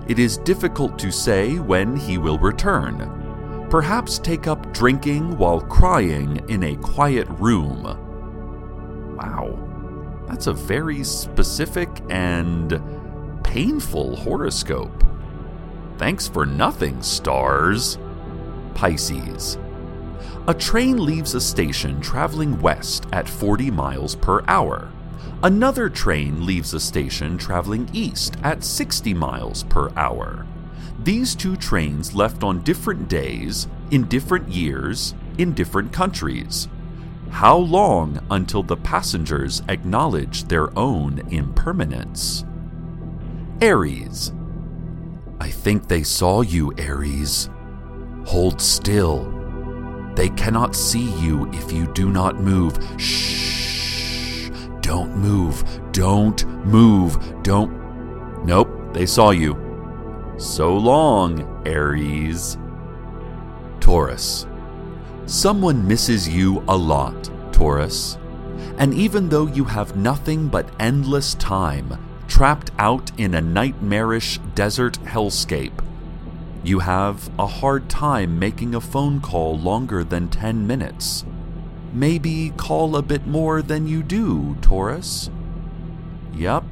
It 0.08 0.20
is 0.20 0.38
difficult 0.38 0.98
to 1.00 1.12
say 1.12 1.60
when 1.60 1.98
he 1.98 2.18
will 2.18 2.38
return. 2.38 3.68
Perhaps 3.70 4.20
take 4.20 4.48
up 4.48 4.72
drinking 4.74 5.38
while 5.38 5.60
crying 5.60 6.42
in 6.48 6.64
a 6.64 6.78
quiet 6.78 7.28
room. 7.32 7.84
Wow, 9.18 10.24
that's 10.28 10.48
a 10.48 10.54
very 10.54 11.04
specific 11.04 11.90
and 12.10 12.80
painful 13.44 14.16
horoscope. 14.16 15.04
Thanks 15.98 16.28
for 16.28 16.46
nothing, 16.46 17.02
stars. 17.02 17.98
Pisces. 18.74 19.58
A 20.48 20.54
train 20.54 21.04
leaves 21.04 21.34
a 21.34 21.42
station 21.42 22.00
traveling 22.02 22.62
west 22.62 23.06
at 23.12 23.28
40 23.28 23.72
miles 23.72 24.16
per 24.16 24.44
hour. 24.48 24.92
Another 25.44 25.90
train 25.90 26.46
leaves 26.46 26.74
a 26.74 26.80
station 26.80 27.38
traveling 27.38 27.90
east 27.94 28.36
at 28.44 28.64
60 28.64 29.14
miles 29.14 29.64
per 29.64 29.92
hour. 29.96 30.46
These 31.04 31.36
two 31.36 31.56
trains 31.56 32.16
left 32.16 32.44
on 32.44 32.64
different 32.64 33.08
days 33.08 33.68
in 33.92 34.08
different 34.08 34.50
years, 34.50 35.14
in 35.38 35.54
different 35.54 35.92
countries. 35.92 36.68
How 37.30 37.58
long 37.58 38.26
until 38.32 38.64
the 38.64 38.78
passengers 38.78 39.62
acknowledge 39.68 40.46
their 40.46 40.78
own 40.78 41.20
impermanence? 41.32 42.46
Aries. 43.62 44.32
I 45.40 45.50
think 45.50 45.88
they 45.88 46.04
saw 46.04 46.42
you, 46.42 46.74
Aries. 46.78 47.50
Hold 48.26 48.62
still. 48.62 49.45
They 50.16 50.30
cannot 50.30 50.76
see 50.76 51.12
you 51.20 51.50
if 51.52 51.72
you 51.72 51.92
do 51.94 52.10
not 52.10 52.40
move. 52.40 52.78
Shh. 52.98 54.50
Don't 54.82 55.16
move. 55.18 55.64
Don't 55.92 56.46
move. 56.66 57.44
Don't. 57.44 58.46
Nope, 58.46 58.94
they 58.94 59.06
saw 59.06 59.32
you. 59.32 59.56
So 60.38 60.76
long, 60.76 61.64
Aries. 61.66 62.58
Taurus. 63.80 64.46
Someone 65.26 65.88
misses 65.88 66.30
you 66.30 66.64
a 66.68 66.76
lot, 66.76 67.30
Taurus. 67.52 68.18
And 68.78 68.94
even 68.94 69.30
though 69.30 69.48
you 69.48 69.64
have 69.64 69.96
nothing 69.96 70.48
but 70.48 70.70
endless 70.80 71.36
time, 71.36 71.98
trapped 72.28 72.72
out 72.78 73.12
in 73.18 73.34
a 73.36 73.42
nightmarish 73.42 74.40
desert 74.54 75.00
hellscape, 75.04 75.84
you 76.68 76.80
have 76.80 77.30
a 77.38 77.46
hard 77.46 77.90
time 77.90 78.40
making 78.40 78.74
a 78.74 78.82
phone 78.82 79.22
call 79.22 79.58
longer 79.58 80.04
than 80.04 80.30
10 80.30 80.66
minutes. 80.66 81.26
Maybe 81.94 82.52
call 82.58 82.96
a 82.96 83.02
bit 83.02 83.28
more 83.28 83.62
than 83.62 83.88
you 83.88 84.04
do, 84.04 84.58
Taurus. 84.62 85.30
Yep, 86.34 86.64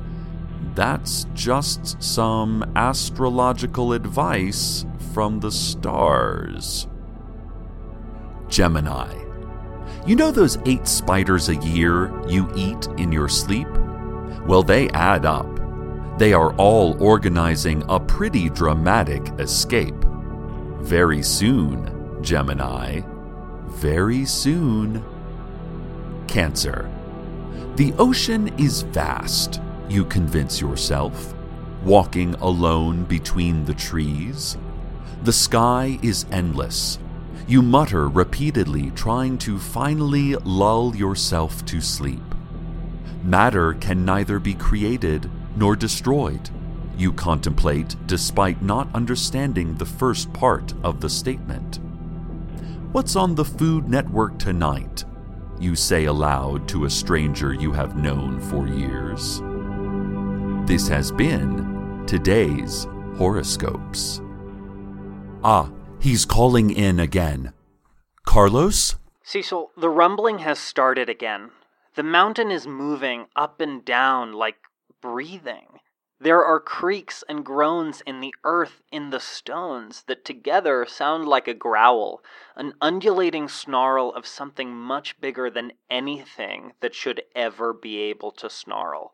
that's 0.75 1.27
just 1.33 2.01
some 2.01 2.71
astrological 2.75 3.93
advice 3.93 4.85
from 5.13 5.39
the 5.39 5.51
stars. 5.51 6.87
Gemini. 8.49 9.13
You 10.05 10.15
know 10.15 10.31
those 10.31 10.57
eight 10.65 10.87
spiders 10.87 11.49
a 11.49 11.55
year 11.55 12.11
you 12.27 12.51
eat 12.55 12.87
in 12.97 13.11
your 13.11 13.29
sleep? 13.29 13.67
Well, 14.47 14.63
they 14.63 14.89
add 14.89 15.25
up. 15.25 15.52
They 16.17 16.31
are 16.33 16.53
all 16.57 17.01
organizing 17.03 17.83
a 17.89 17.99
pretty 17.99 18.49
dramatic 18.49 19.27
escape. 19.39 19.95
Very 20.79 21.23
soon, 21.23 22.19
Gemini. 22.21 23.01
Very 23.67 24.23
soon. 24.25 25.03
Cancer. 26.27 26.89
The 27.75 27.93
ocean 27.97 28.53
is 28.59 28.83
vast, 28.83 29.59
you 29.89 30.05
convince 30.05 30.61
yourself, 30.61 31.33
walking 31.83 32.35
alone 32.35 33.05
between 33.05 33.65
the 33.65 33.73
trees. 33.73 34.55
The 35.23 35.33
sky 35.33 35.97
is 36.03 36.27
endless, 36.31 36.99
you 37.47 37.61
mutter 37.61 38.07
repeatedly, 38.07 38.91
trying 38.91 39.37
to 39.39 39.57
finally 39.57 40.35
lull 40.35 40.95
yourself 40.95 41.65
to 41.65 41.81
sleep. 41.81 42.21
Matter 43.23 43.73
can 43.73 44.05
neither 44.05 44.37
be 44.37 44.53
created 44.53 45.29
nor 45.55 45.75
destroyed, 45.75 46.49
you 46.97 47.13
contemplate 47.13 47.95
despite 48.05 48.61
not 48.61 48.87
understanding 48.93 49.75
the 49.75 49.85
first 49.85 50.31
part 50.33 50.73
of 50.83 51.01
the 51.01 51.09
statement. 51.09 51.79
What's 52.91 53.15
on 53.15 53.35
the 53.35 53.45
Food 53.45 53.89
Network 53.89 54.37
tonight? 54.37 55.03
You 55.59 55.75
say 55.75 56.05
aloud 56.05 56.67
to 56.69 56.85
a 56.85 56.89
stranger 56.89 57.53
you 57.53 57.71
have 57.71 57.95
known 57.95 58.39
for 58.39 58.67
years. 58.67 59.41
This 60.67 60.87
has 60.87 61.11
been 61.11 62.03
today's 62.07 62.85
horoscopes. 63.17 64.21
Ah, 65.43 65.69
He's 66.03 66.25
calling 66.25 66.69
in 66.69 66.99
again. 66.99 67.53
Carlos? 68.25 68.97
Cecil, 69.23 69.71
the 69.77 69.87
rumbling 69.87 70.39
has 70.39 70.59
started 70.59 71.07
again. 71.07 71.51
The 71.95 72.03
mountain 72.03 72.51
is 72.51 72.67
moving 72.67 73.27
up 73.33 73.61
and 73.61 73.85
down 73.85 74.33
like 74.33 74.57
breathing. 75.03 75.81
There 76.17 76.45
are 76.45 76.61
creaks 76.61 77.25
and 77.27 77.43
groans 77.43 77.99
in 78.07 78.21
the 78.21 78.33
earth, 78.45 78.81
in 78.89 79.09
the 79.09 79.19
stones, 79.19 80.03
that 80.03 80.23
together 80.23 80.85
sound 80.85 81.27
like 81.27 81.49
a 81.49 81.53
growl, 81.53 82.23
an 82.55 82.75
undulating 82.79 83.49
snarl 83.49 84.11
of 84.11 84.25
something 84.25 84.73
much 84.73 85.19
bigger 85.19 85.49
than 85.49 85.73
anything 85.89 86.71
that 86.79 86.95
should 86.95 87.21
ever 87.35 87.73
be 87.73 87.99
able 87.99 88.31
to 88.31 88.49
snarl. 88.49 89.13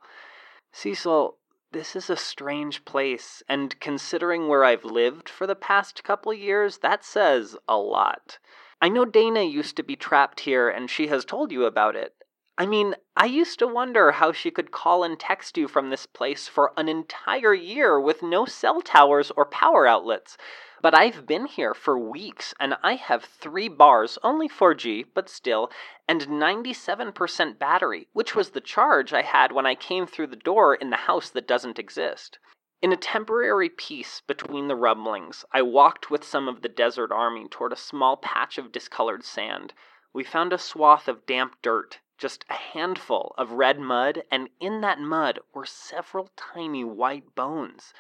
Cecil, 0.72 1.40
this 1.72 1.96
is 1.96 2.08
a 2.08 2.16
strange 2.16 2.86
place, 2.86 3.42
and 3.50 3.80
considering 3.80 4.48
where 4.48 4.64
I've 4.64 4.86
lived 4.86 5.28
for 5.28 5.48
the 5.48 5.56
past 5.56 6.04
couple 6.04 6.32
years, 6.32 6.78
that 6.78 7.04
says 7.04 7.58
a 7.68 7.78
lot. 7.78 8.38
I 8.80 8.90
know 8.90 9.06
Dana 9.06 9.42
used 9.42 9.76
to 9.78 9.84
be 9.84 9.96
trapped 9.96 10.42
here, 10.42 10.70
and 10.70 10.88
she 10.88 11.08
has 11.08 11.26
told 11.26 11.52
you 11.52 11.66
about 11.66 11.96
it. 11.96 12.14
I 12.62 12.66
mean, 12.66 12.96
I 13.16 13.24
used 13.24 13.58
to 13.60 13.68
wonder 13.68 14.12
how 14.12 14.34
she 14.34 14.52
could 14.52 14.70
call 14.70 15.06
and 15.06 15.18
text 15.18 15.58
you 15.58 15.70
from 15.70 15.90
this 15.90 16.06
place 16.06 16.50
for 16.50 16.74
an 16.76 16.90
entire 16.90 17.54
year 17.54 17.98
with 17.98 18.22
no 18.22 18.46
cell 18.46 18.82
towers 18.82 19.32
or 19.32 19.46
power 19.46 19.88
outlets. 19.88 20.38
But 20.82 20.94
I've 20.94 21.26
been 21.26 21.46
here 21.46 21.74
for 21.74 21.98
weeks 21.98 22.54
and 22.60 22.76
I 22.84 22.96
have 22.96 23.24
three 23.24 23.70
bars, 23.70 24.20
only 24.24 24.50
4G, 24.50 25.06
but 25.14 25.30
still, 25.30 25.72
and 26.06 26.28
97% 26.28 27.58
battery, 27.58 28.10
which 28.12 28.36
was 28.36 28.50
the 28.50 28.60
charge 28.60 29.14
I 29.14 29.22
had 29.22 29.54
when 29.54 29.66
I 29.66 29.74
came 29.74 30.06
through 30.06 30.28
the 30.28 30.36
door 30.36 30.76
in 30.76 30.90
the 30.90 31.08
house 31.08 31.30
that 31.30 31.48
doesn't 31.48 31.80
exist. 31.80 32.40
In 32.82 32.92
a 32.92 32.98
temporary 32.98 33.70
peace 33.70 34.22
between 34.28 34.68
the 34.68 34.76
rumblings, 34.76 35.46
I 35.54 35.62
walked 35.62 36.12
with 36.12 36.26
some 36.26 36.50
of 36.50 36.62
the 36.62 36.68
desert 36.68 37.14
army 37.14 37.48
toward 37.48 37.72
a 37.72 37.78
small 37.78 38.18
patch 38.18 38.58
of 38.58 38.74
discolored 38.74 39.24
sand. 39.24 39.74
We 40.12 40.26
found 40.26 40.52
a 40.52 40.58
swath 40.58 41.08
of 41.08 41.26
damp 41.26 41.56
dirt, 41.62 42.00
just 42.20 42.46
a 42.50 42.54
handful 42.54 43.34
of 43.38 43.54
red 43.54 43.80
mud, 43.80 44.24
and 44.30 44.50
in 44.60 44.82
that 44.82 45.00
mud 45.00 45.40
were 45.54 45.66
several 45.66 46.30
tiny 46.36 46.84
white 46.84 47.34
bones. 47.34 47.94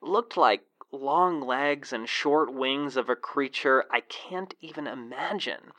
Looked 0.00 0.36
like 0.36 0.62
long 0.92 1.40
legs 1.40 1.92
and 1.92 2.08
short 2.08 2.52
wings 2.54 2.96
of 2.96 3.08
a 3.08 3.16
creature 3.16 3.84
I 3.90 4.00
can't 4.00 4.54
even 4.60 4.86
imagine. 4.86 5.72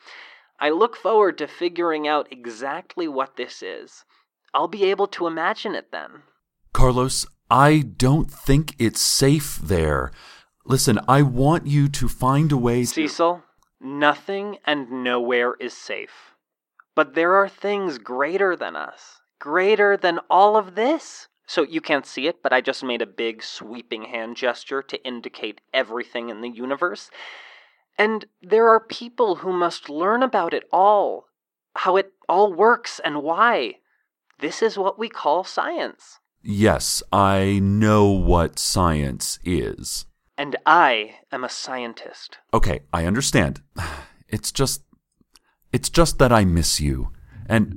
I 0.59 0.69
look 0.69 0.95
forward 0.95 1.37
to 1.37 1.47
figuring 1.47 2.07
out 2.07 2.31
exactly 2.31 3.07
what 3.07 3.37
this 3.37 3.63
is. 3.63 4.03
I'll 4.53 4.67
be 4.67 4.85
able 4.85 5.07
to 5.07 5.27
imagine 5.27 5.75
it 5.75 5.91
then. 5.91 6.23
Carlos, 6.73 7.25
I 7.49 7.79
don't 7.79 8.29
think 8.29 8.75
it's 8.79 9.01
safe 9.01 9.57
there. 9.57 10.11
Listen, 10.65 10.99
I 11.07 11.21
want 11.21 11.67
you 11.67 11.87
to 11.89 12.07
find 12.09 12.51
a 12.51 12.57
way. 12.57 12.81
To... 12.81 12.87
Cecil, 12.87 13.43
nothing 13.79 14.57
and 14.65 15.03
nowhere 15.03 15.53
is 15.59 15.73
safe. 15.73 16.35
But 16.97 17.13
there 17.13 17.35
are 17.35 17.47
things 17.47 17.99
greater 17.99 18.55
than 18.55 18.75
us, 18.75 19.21
greater 19.37 19.97
than 19.97 20.19
all 20.31 20.57
of 20.57 20.73
this. 20.73 21.27
So 21.45 21.61
you 21.61 21.79
can't 21.79 22.07
see 22.07 22.25
it, 22.25 22.41
but 22.41 22.51
I 22.51 22.59
just 22.59 22.83
made 22.83 23.03
a 23.03 23.05
big 23.05 23.43
sweeping 23.43 24.05
hand 24.05 24.35
gesture 24.35 24.81
to 24.81 25.05
indicate 25.05 25.61
everything 25.71 26.29
in 26.29 26.41
the 26.41 26.49
universe. 26.49 27.11
And 27.99 28.25
there 28.41 28.67
are 28.69 28.79
people 28.79 29.35
who 29.35 29.53
must 29.53 29.91
learn 29.91 30.23
about 30.23 30.55
it 30.55 30.63
all, 30.71 31.27
how 31.75 31.97
it 31.97 32.13
all 32.27 32.51
works 32.51 32.99
and 33.05 33.21
why. 33.21 33.75
This 34.39 34.63
is 34.63 34.75
what 34.75 34.97
we 34.97 35.07
call 35.07 35.43
science. 35.43 36.17
Yes, 36.41 37.03
I 37.13 37.59
know 37.61 38.09
what 38.09 38.57
science 38.57 39.37
is. 39.43 40.07
And 40.35 40.55
I 40.65 41.17
am 41.31 41.43
a 41.43 41.49
scientist. 41.49 42.39
Okay, 42.55 42.79
I 42.91 43.05
understand. 43.05 43.61
It's 44.29 44.51
just. 44.51 44.81
It's 45.71 45.89
just 45.89 46.19
that 46.19 46.31
I 46.31 46.45
miss 46.45 46.79
you. 46.79 47.09
And. 47.47 47.73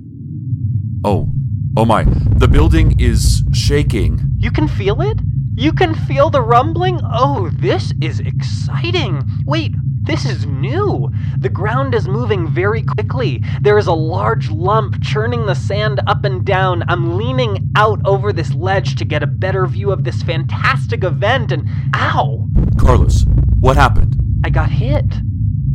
Oh, 1.03 1.29
Oh 1.77 1.85
my, 1.85 2.03
the 2.03 2.49
building 2.49 2.99
is 2.99 3.43
shaking. 3.53 4.19
You 4.37 4.51
can 4.51 4.67
feel 4.67 5.01
it? 5.01 5.19
You 5.55 5.71
can 5.71 5.95
feel 5.95 6.29
the 6.29 6.41
rumbling? 6.41 6.99
Oh, 7.01 7.49
this 7.53 7.93
is 8.01 8.19
exciting. 8.19 9.23
Wait, 9.45 9.73
this 10.01 10.25
is 10.25 10.45
new. 10.45 11.09
The 11.37 11.47
ground 11.47 11.95
is 11.95 12.09
moving 12.09 12.49
very 12.49 12.83
quickly. 12.83 13.41
There 13.61 13.77
is 13.77 13.87
a 13.87 13.93
large 13.93 14.51
lump 14.51 15.01
churning 15.01 15.45
the 15.45 15.55
sand 15.55 16.01
up 16.07 16.25
and 16.25 16.43
down. 16.43 16.83
I'm 16.89 17.15
leaning 17.15 17.71
out 17.77 18.01
over 18.05 18.33
this 18.33 18.53
ledge 18.53 18.95
to 18.97 19.05
get 19.05 19.23
a 19.23 19.27
better 19.27 19.65
view 19.65 19.93
of 19.93 20.03
this 20.03 20.21
fantastic 20.23 21.05
event 21.05 21.53
and. 21.53 21.69
Ow! 21.95 22.49
Carlos, 22.77 23.25
what 23.61 23.77
happened? 23.77 24.17
I 24.43 24.49
got 24.49 24.69
hit. 24.69 25.05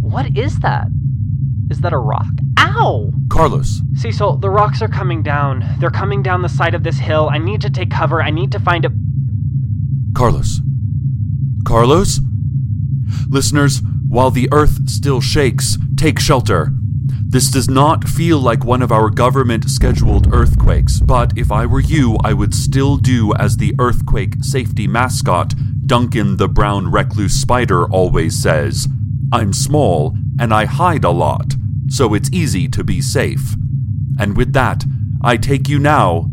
What 0.02 0.36
is 0.36 0.58
that? 0.58 0.88
Is 1.70 1.80
that 1.80 1.92
a 1.92 1.98
rock? 1.98 2.26
Ow! 2.58 3.10
Carlos. 3.28 3.80
Cecil, 3.94 4.36
the 4.36 4.50
rocks 4.50 4.82
are 4.82 4.88
coming 4.88 5.22
down. 5.22 5.64
They're 5.80 5.90
coming 5.90 6.22
down 6.22 6.42
the 6.42 6.48
side 6.48 6.74
of 6.74 6.84
this 6.84 6.98
hill. 6.98 7.28
I 7.32 7.38
need 7.38 7.60
to 7.62 7.70
take 7.70 7.90
cover. 7.90 8.22
I 8.22 8.30
need 8.30 8.52
to 8.52 8.60
find 8.60 8.84
a. 8.84 8.90
Carlos. 10.14 10.60
Carlos? 11.64 12.20
Listeners, 13.28 13.82
while 14.08 14.30
the 14.30 14.48
earth 14.52 14.88
still 14.88 15.20
shakes, 15.20 15.76
take 15.96 16.20
shelter. 16.20 16.72
This 17.28 17.50
does 17.50 17.68
not 17.68 18.04
feel 18.04 18.38
like 18.38 18.64
one 18.64 18.82
of 18.82 18.92
our 18.92 19.10
government 19.10 19.68
scheduled 19.68 20.32
earthquakes, 20.32 21.00
but 21.00 21.36
if 21.36 21.50
I 21.50 21.66
were 21.66 21.80
you, 21.80 22.18
I 22.24 22.32
would 22.32 22.54
still 22.54 22.96
do 22.96 23.34
as 23.34 23.56
the 23.56 23.74
earthquake 23.80 24.36
safety 24.42 24.86
mascot, 24.86 25.52
Duncan 25.86 26.36
the 26.36 26.48
brown 26.48 26.90
recluse 26.90 27.34
spider, 27.34 27.84
always 27.84 28.40
says 28.40 28.86
I'm 29.32 29.52
small 29.52 30.16
and 30.38 30.52
I 30.52 30.64
hide 30.64 31.04
a 31.04 31.10
lot, 31.10 31.54
so 31.88 32.14
it's 32.14 32.30
easy 32.32 32.68
to 32.68 32.84
be 32.84 33.00
safe. 33.00 33.54
And 34.18 34.36
with 34.36 34.52
that, 34.52 34.84
I 35.22 35.36
take 35.36 35.68
you 35.68 35.78
now 35.78 36.30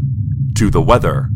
to 0.56 0.70
the 0.70 0.82
weather. 0.82 1.30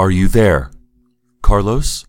Are 0.00 0.10
you 0.10 0.28
there? 0.28 0.70
Carlos, 1.42 2.06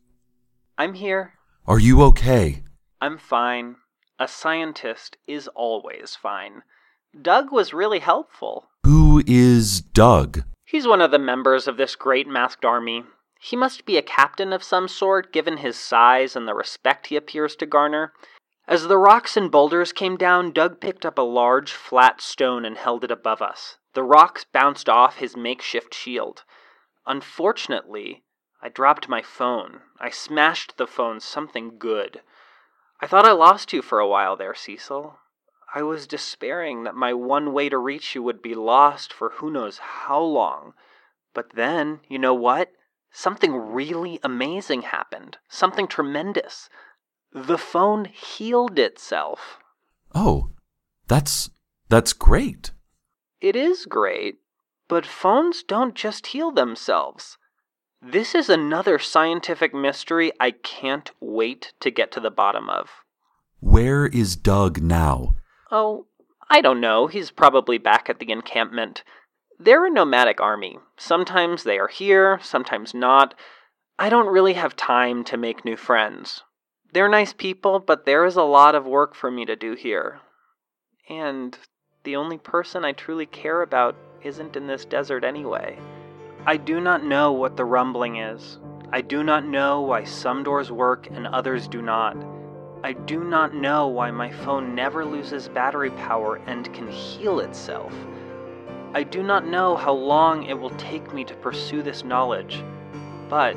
I'm 0.77 0.93
here. 0.93 1.33
are 1.67 1.77
you 1.77 2.01
okay? 2.03 2.63
I'm 3.01 3.17
fine. 3.17 3.75
A 4.17 4.29
scientist 4.29 5.17
is 5.27 5.49
always 5.49 6.15
fine. 6.15 6.63
Doug 7.21 7.51
was 7.51 7.73
really 7.73 7.99
helpful. 7.99 8.69
Who 8.85 9.21
is 9.27 9.81
Doug? 9.81 10.45
He's 10.63 10.87
one 10.87 11.01
of 11.01 11.11
the 11.11 11.19
members 11.19 11.67
of 11.67 11.75
this 11.75 11.97
great 11.97 12.29
masked 12.29 12.63
army. 12.63 13.03
He 13.41 13.57
must 13.57 13.85
be 13.85 13.97
a 13.97 14.01
captain 14.01 14.53
of 14.53 14.63
some 14.63 14.87
sort, 14.87 15.33
given 15.33 15.57
his 15.57 15.75
size 15.75 16.33
and 16.33 16.47
the 16.47 16.53
respect 16.53 17.07
he 17.07 17.17
appears 17.17 17.57
to 17.57 17.65
garner. 17.65 18.13
As 18.69 18.87
the 18.87 18.97
rocks 18.97 19.35
and 19.35 19.51
boulders 19.51 19.91
came 19.91 20.15
down, 20.15 20.53
Doug 20.53 20.79
picked 20.79 21.05
up 21.05 21.17
a 21.17 21.23
large, 21.23 21.73
flat 21.73 22.21
stone 22.21 22.63
and 22.63 22.77
held 22.77 23.03
it 23.03 23.11
above 23.11 23.41
us. 23.41 23.75
The 23.95 24.03
rocks 24.03 24.45
bounced 24.45 24.87
off 24.87 25.17
his 25.17 25.35
makeshift 25.35 25.93
shield. 25.93 26.45
Unfortunately, 27.05 28.23
I 28.61 28.69
dropped 28.69 29.09
my 29.09 29.21
phone. 29.21 29.81
I 29.99 30.09
smashed 30.09 30.77
the 30.77 30.87
phone 30.87 31.19
something 31.19 31.77
good. 31.77 32.21
I 33.01 33.07
thought 33.07 33.25
I 33.25 33.31
lost 33.31 33.73
you 33.73 33.81
for 33.81 33.99
a 33.99 34.07
while 34.07 34.35
there, 34.35 34.53
Cecil. 34.53 35.17
I 35.73 35.81
was 35.83 36.05
despairing 36.05 36.83
that 36.83 36.95
my 36.95 37.13
one 37.13 37.53
way 37.53 37.69
to 37.69 37.77
reach 37.77 38.13
you 38.13 38.21
would 38.23 38.41
be 38.41 38.53
lost 38.53 39.11
for 39.13 39.31
who 39.37 39.49
knows 39.49 39.79
how 39.79 40.19
long. 40.19 40.73
But 41.33 41.53
then, 41.55 42.01
you 42.09 42.19
know 42.19 42.33
what? 42.33 42.71
Something 43.11 43.55
really 43.55 44.19
amazing 44.23 44.83
happened. 44.83 45.37
Something 45.49 45.87
tremendous. 45.87 46.69
The 47.33 47.57
phone 47.57 48.05
healed 48.05 48.77
itself. 48.77 49.59
Oh, 50.13 50.51
that's 51.07 51.49
that's 51.89 52.13
great. 52.13 52.71
It 53.39 53.55
is 53.55 53.85
great, 53.85 54.35
but 54.91 55.05
phones 55.05 55.63
don't 55.63 55.95
just 55.95 56.27
heal 56.27 56.51
themselves. 56.51 57.37
This 58.01 58.35
is 58.35 58.49
another 58.49 58.99
scientific 58.99 59.73
mystery 59.73 60.33
I 60.37 60.51
can't 60.51 61.09
wait 61.21 61.71
to 61.79 61.89
get 61.89 62.11
to 62.11 62.19
the 62.19 62.29
bottom 62.29 62.69
of. 62.69 62.89
Where 63.61 64.07
is 64.07 64.35
Doug 64.35 64.81
now? 64.81 65.35
Oh, 65.71 66.07
I 66.49 66.59
don't 66.59 66.81
know. 66.81 67.07
He's 67.07 67.31
probably 67.31 67.77
back 67.77 68.09
at 68.09 68.19
the 68.19 68.29
encampment. 68.33 69.05
They're 69.57 69.85
a 69.85 69.89
nomadic 69.89 70.41
army. 70.41 70.77
Sometimes 70.97 71.63
they 71.63 71.79
are 71.79 71.87
here, 71.87 72.37
sometimes 72.43 72.93
not. 72.93 73.33
I 73.97 74.09
don't 74.09 74.27
really 74.27 74.55
have 74.55 74.75
time 74.75 75.23
to 75.23 75.37
make 75.37 75.63
new 75.63 75.77
friends. 75.77 76.43
They're 76.91 77.07
nice 77.07 77.31
people, 77.31 77.79
but 77.79 78.05
there 78.05 78.25
is 78.25 78.35
a 78.35 78.43
lot 78.43 78.75
of 78.75 78.85
work 78.85 79.15
for 79.15 79.31
me 79.31 79.45
to 79.45 79.55
do 79.55 79.73
here. 79.73 80.19
And 81.07 81.57
the 82.03 82.17
only 82.17 82.37
person 82.37 82.83
I 82.83 82.91
truly 82.91 83.25
care 83.25 83.61
about 83.61 83.95
isn't 84.23 84.55
in 84.55 84.67
this 84.67 84.85
desert 84.85 85.23
anyway. 85.23 85.77
I 86.45 86.57
do 86.57 86.79
not 86.79 87.03
know 87.03 87.31
what 87.31 87.57
the 87.57 87.65
rumbling 87.65 88.17
is. 88.17 88.57
I 88.91 89.01
do 89.01 89.23
not 89.23 89.45
know 89.45 89.81
why 89.81 90.03
some 90.03 90.43
doors 90.43 90.71
work 90.71 91.07
and 91.11 91.27
others 91.27 91.67
do 91.67 91.81
not. 91.81 92.17
I 92.83 92.93
do 92.93 93.23
not 93.23 93.53
know 93.53 93.87
why 93.87 94.09
my 94.11 94.31
phone 94.31 94.73
never 94.73 95.05
loses 95.05 95.47
battery 95.47 95.91
power 95.91 96.41
and 96.47 96.73
can 96.73 96.87
heal 96.87 97.39
itself. 97.39 97.93
I 98.93 99.03
do 99.03 99.23
not 99.23 99.47
know 99.47 99.75
how 99.75 99.93
long 99.93 100.43
it 100.43 100.59
will 100.59 100.71
take 100.71 101.13
me 101.13 101.23
to 101.25 101.35
pursue 101.35 101.83
this 101.83 102.03
knowledge, 102.03 102.63
but 103.29 103.55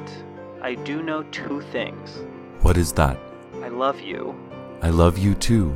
I 0.62 0.74
do 0.74 1.03
know 1.03 1.22
two 1.24 1.62
things. 1.72 2.22
What 2.61 2.77
is 2.77 2.92
that? 2.92 3.18
I 3.62 3.68
love 3.68 4.00
you. 4.00 4.38
I 4.83 4.90
love 4.90 5.18
you 5.18 5.35
too. 5.35 5.70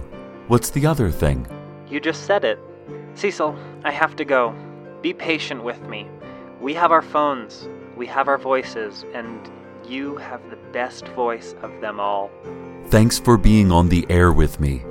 What's 0.46 0.70
the 0.70 0.86
other 0.86 1.10
thing? 1.10 1.46
You 1.88 2.00
just 2.00 2.26
said 2.26 2.44
it. 2.44 2.58
Cecil, 3.14 3.56
I 3.82 3.90
have 3.90 4.14
to 4.16 4.24
go. 4.24 4.54
Be 5.02 5.12
patient 5.12 5.62
with 5.62 5.80
me. 5.82 6.08
We 6.60 6.74
have 6.74 6.90
our 6.90 7.02
phones, 7.02 7.68
we 7.96 8.06
have 8.06 8.26
our 8.26 8.38
voices, 8.38 9.04
and 9.14 9.50
you 9.86 10.16
have 10.16 10.50
the 10.50 10.56
best 10.72 11.06
voice 11.08 11.54
of 11.62 11.80
them 11.80 12.00
all. 12.00 12.30
Thanks 12.86 13.18
for 13.18 13.36
being 13.36 13.70
on 13.70 13.88
the 13.88 14.06
air 14.10 14.32
with 14.32 14.58
me. 14.58 14.82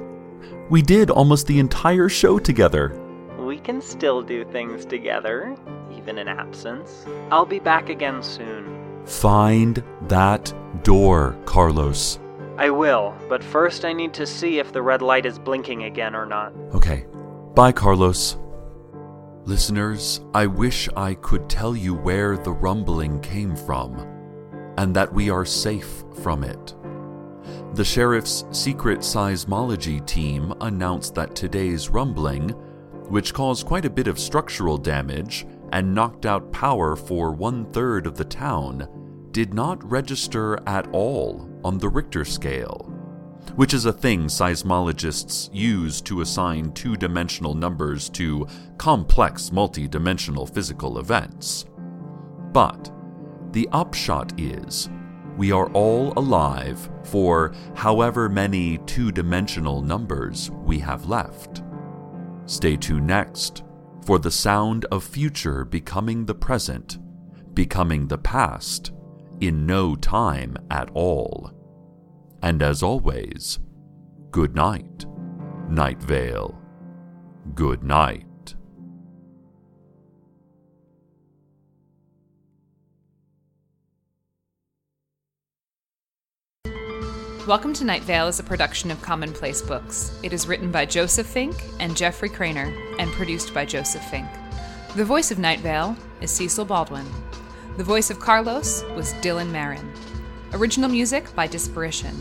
We 0.70 0.82
did 0.82 1.10
almost 1.10 1.48
the 1.48 1.60
entire 1.60 2.10
show 2.10 2.40
together. 2.40 2.98
We 3.38 3.60
can 3.60 3.82
still 3.82 4.22
do 4.22 4.46
things 4.46 4.86
together, 4.86 5.56
even 5.96 6.18
in 6.18 6.28
absence. 6.28 7.06
I'll 7.32 7.46
be 7.46 7.60
back 7.60 7.90
again 7.90 8.24
soon. 8.24 9.04
Find 9.06 9.84
that 10.04 10.54
door, 10.84 11.38
Carlos. 11.46 12.20
I 12.58 12.70
will, 12.70 13.16
but 13.30 13.44
first 13.44 13.86
I 13.86 13.94
need 13.94 14.14
to 14.16 14.26
see 14.26 14.60
if 14.60 14.72
the 14.72 14.82
red 14.82 15.02
light 15.02 15.26
is 15.26 15.38
blinking 15.38 15.84
again 15.84 16.16
or 16.16 16.26
not. 16.26 16.54
Okay. 16.74 17.06
Bye, 17.56 17.72
Carlos. 17.72 18.38
Listeners, 19.48 20.20
I 20.34 20.46
wish 20.46 20.90
I 20.98 21.14
could 21.14 21.50
tell 21.50 21.74
you 21.74 21.94
where 21.94 22.38
the 22.38 22.52
rumbling 22.52 23.22
came 23.22 23.56
from 23.56 23.98
and 24.78 24.94
that 24.94 25.14
we 25.14 25.30
are 25.30 25.46
safe 25.46 26.04
from 26.22 26.44
it. 26.44 26.76
The 27.74 27.86
sheriff's 27.86 28.44
secret 28.52 29.00
seismology 29.00 30.06
team 30.06 30.54
announced 30.60 31.16
that 31.16 31.34
today's 31.34 31.88
rumbling, 31.88 32.50
which 33.08 33.34
caused 33.34 33.66
quite 33.66 33.86
a 33.86 33.90
bit 33.90 34.08
of 34.08 34.20
structural 34.20 34.78
damage 34.78 35.48
and 35.72 35.96
knocked 35.96 36.26
out 36.26 36.52
power 36.52 36.98
for 36.98 37.32
one 37.32 37.72
third 37.72 38.06
of 38.06 38.18
the 38.18 38.26
town, 38.26 38.86
did 39.32 39.54
not 39.54 39.82
register 39.90 40.60
at 40.68 40.90
all 40.92 41.50
on 41.64 41.78
the 41.78 41.88
Richter 41.88 42.26
scale, 42.26 42.94
which 43.58 43.74
is 43.74 43.86
a 43.86 43.92
thing 43.92 44.26
seismologists 44.26 45.50
use 45.52 46.00
to 46.00 46.22
assign 46.22 46.72
two 46.74 46.96
dimensional 46.96 47.56
numbers 47.56 48.08
to 48.08 48.48
complex 48.78 49.52
multi-dimensional 49.52 50.46
physical 50.46 51.00
events. 51.00 51.66
But 52.54 52.92
the 53.54 53.68
upshot 53.72 54.40
is 54.40 54.90
we 55.38 55.52
are 55.52 55.72
all 55.72 56.14
alive 56.18 56.88
for 57.04 57.52
however 57.76 58.30
many 58.30 58.78
two 58.86 59.12
dimensional 59.12 59.82
numbers 59.82 60.52
we 60.52 60.78
have 60.78 61.08
left. 61.08 61.64
Stay 62.46 62.78
tuned 62.78 63.08
next 63.08 63.64
for 64.06 64.20
the 64.20 64.30
sound 64.30 64.86
of 64.92 65.04
future 65.04 65.66
becoming 65.66 66.28
the 66.28 66.36
present, 66.36 67.00
becoming 67.56 68.08
the 68.08 68.20
past, 68.20 68.92
in 69.42 69.66
no 69.66 69.96
time 69.96 70.56
at 70.70 70.92
all. 70.94 71.57
And 72.42 72.62
as 72.62 72.84
always, 72.84 73.60
good 74.30 74.56
night, 74.56 75.06
Night 75.70 76.02
Vale. 76.02 76.60
Good 77.56 77.84
night. 77.84 78.26
Welcome 87.48 87.74
to 87.74 87.86
Night 87.86 88.04
Vale 88.04 88.28
is 88.28 88.40
a 88.40 88.44
production 88.44 88.92
of 88.92 89.02
Commonplace 89.02 89.62
Books. 89.62 90.20
It 90.22 90.32
is 90.32 90.48
written 90.48 90.70
by 90.70 90.86
Joseph 90.86 91.28
Fink 91.28 91.56
and 91.80 91.98
Jeffrey 91.98 92.30
Cranor 92.30 92.72
and 93.00 93.10
produced 93.14 93.54
by 93.54 93.66
Joseph 93.66 94.04
Fink. 94.12 94.28
The 94.96 95.06
voice 95.06 95.32
of 95.32 95.40
Night 95.40 95.62
Vale 95.62 95.96
is 96.22 96.30
Cecil 96.30 96.66
Baldwin. 96.66 97.06
The 97.78 97.84
voice 97.84 98.10
of 98.10 98.20
Carlos 98.20 98.84
was 98.96 99.14
Dylan 99.16 99.50
Marron. 99.50 99.92
Original 100.54 100.90
music 100.90 101.34
by 101.36 101.48
Disparition. 101.48 102.16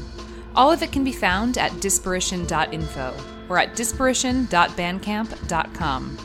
All 0.55 0.71
of 0.73 0.83
it 0.83 0.93
can 0.93 1.05
be 1.05 1.13
found 1.13 1.59
at 1.59 1.73
disparition.info 1.73 3.15
or 3.49 3.59
at 3.59 3.77
disparition.bandcamp.com. 3.77 6.19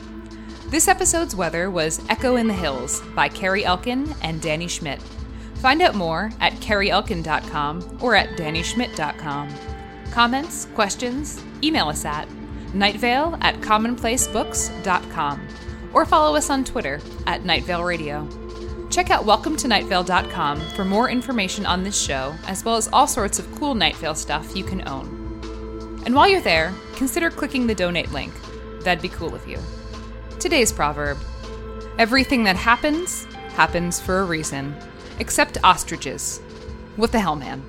This 0.69 0.87
episode's 0.87 1.35
weather 1.35 1.69
was 1.69 2.01
Echo 2.09 2.37
in 2.37 2.47
the 2.47 2.53
Hills 2.53 3.01
by 3.13 3.27
Carrie 3.27 3.65
Elkin 3.65 4.15
and 4.21 4.41
Danny 4.41 4.69
Schmidt. 4.69 5.01
Find 5.55 5.81
out 5.81 5.95
more 5.95 6.31
at 6.39 6.53
carrieelkin.com 6.53 7.97
or 8.01 8.15
at 8.15 8.37
dannyschmidt.com. 8.37 9.53
Comments, 10.11 10.65
questions, 10.73 11.43
email 11.61 11.89
us 11.89 12.05
at 12.05 12.29
nightvale 12.73 13.37
at 13.41 13.55
commonplacebooks.com 13.55 15.47
or 15.93 16.05
follow 16.05 16.35
us 16.35 16.49
on 16.49 16.63
Twitter 16.63 16.99
at 17.27 17.43
Nightvale 17.43 17.85
Radio. 17.85 18.40
Check 18.91 19.09
out 19.09 19.25
welcometonightVale.com 19.25 20.59
for 20.71 20.83
more 20.83 21.09
information 21.09 21.65
on 21.65 21.83
this 21.83 21.99
show, 21.99 22.35
as 22.45 22.65
well 22.65 22.75
as 22.75 22.89
all 22.91 23.07
sorts 23.07 23.39
of 23.39 23.49
cool 23.55 23.73
Night 23.73 23.95
Vale 23.95 24.13
stuff 24.13 24.55
you 24.55 24.65
can 24.65 24.85
own. 24.87 26.01
And 26.05 26.13
while 26.13 26.27
you're 26.27 26.41
there, 26.41 26.73
consider 26.95 27.29
clicking 27.29 27.67
the 27.67 27.75
donate 27.75 28.11
link. 28.11 28.33
That'd 28.81 29.01
be 29.01 29.07
cool 29.07 29.33
of 29.33 29.47
you. 29.47 29.59
Today's 30.39 30.73
proverb 30.73 31.17
Everything 31.97 32.43
that 32.45 32.55
happens, 32.55 33.25
happens 33.53 33.99
for 33.99 34.19
a 34.19 34.25
reason. 34.25 34.75
Except 35.19 35.57
ostriches. 35.63 36.39
What 36.97 37.11
the 37.11 37.19
hell, 37.19 37.35
man? 37.35 37.63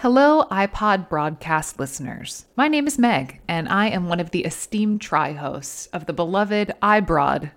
Hello, 0.00 0.44
iPod 0.50 1.08
broadcast 1.08 1.80
listeners. 1.80 2.44
My 2.54 2.68
name 2.68 2.86
is 2.86 2.98
Meg, 2.98 3.40
and 3.48 3.66
I 3.66 3.86
am 3.86 4.10
one 4.10 4.20
of 4.20 4.30
the 4.30 4.44
esteemed 4.44 5.00
tri 5.00 5.32
hosts 5.32 5.86
of 5.86 6.04
the 6.04 6.12
beloved 6.12 6.74
iBroad 6.82 7.52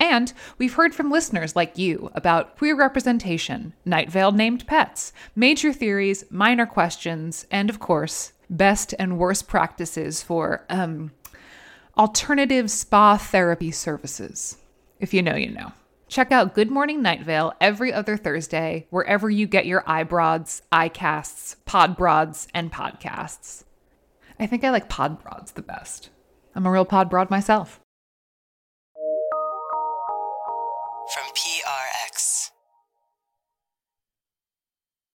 And 0.00 0.32
we've 0.58 0.74
heard 0.74 0.94
from 0.94 1.10
listeners 1.10 1.56
like 1.56 1.78
you 1.78 2.10
about 2.14 2.56
queer 2.56 2.76
representation, 2.76 3.74
Night 3.84 4.10
Vale 4.10 4.32
named 4.32 4.66
pets, 4.66 5.12
major 5.34 5.72
theories, 5.72 6.24
minor 6.30 6.66
questions, 6.66 7.46
and 7.50 7.70
of 7.70 7.78
course, 7.78 8.32
best 8.50 8.94
and 8.98 9.18
worst 9.18 9.48
practices 9.48 10.22
for 10.22 10.64
um, 10.68 11.12
alternative 11.96 12.70
spa 12.70 13.16
therapy 13.16 13.70
services. 13.70 14.58
If 15.00 15.14
you 15.14 15.22
know, 15.22 15.36
you 15.36 15.50
know. 15.50 15.72
Check 16.08 16.30
out 16.30 16.54
Good 16.54 16.70
Morning 16.70 17.02
Night 17.02 17.22
Vale 17.22 17.54
every 17.60 17.92
other 17.92 18.16
Thursday, 18.16 18.86
wherever 18.90 19.30
you 19.30 19.46
get 19.46 19.66
your 19.66 19.82
eyebroads, 19.82 20.62
iCasts, 20.70 21.56
podbroads, 21.66 22.46
and 22.54 22.70
podcasts. 22.70 23.64
I 24.38 24.46
think 24.46 24.64
I 24.64 24.70
like 24.70 24.88
podbroads 24.88 25.54
the 25.54 25.62
best. 25.62 26.10
I'm 26.54 26.66
a 26.66 26.70
real 26.70 26.86
podbroad 26.86 27.30
myself. 27.30 27.80
From 31.14 31.30
PRX. 31.32 31.53